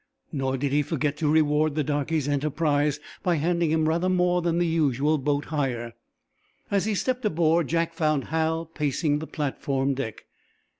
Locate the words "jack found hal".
7.67-8.65